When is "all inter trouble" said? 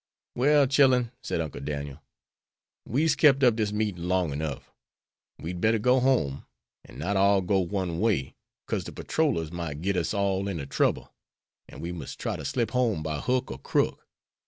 10.11-11.13